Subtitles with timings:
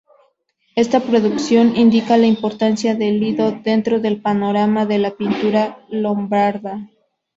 [0.75, 6.89] Esta producción indica la importancia de Lodi dentro del panorama de la pintura lombarda.